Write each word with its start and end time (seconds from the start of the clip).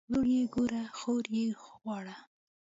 ورور 0.09 0.25
ئې 0.33 0.41
ګوره 0.53 0.83
خور 0.97 1.25
ئې 1.37 1.45
غواړه 1.63 2.15